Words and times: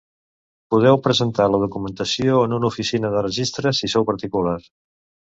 Podeu 0.75 0.95
presentar 1.07 1.45
la 1.55 1.59
documentació 1.63 2.39
en 2.45 2.55
una 2.57 2.67
oficina 2.69 3.11
de 3.17 3.21
registre, 3.25 3.75
si 3.81 3.91
sou 3.95 4.07
particular. 4.09 4.55